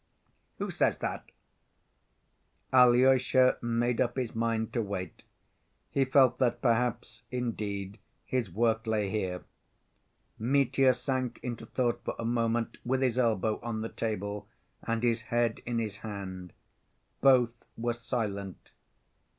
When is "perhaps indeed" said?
6.59-7.99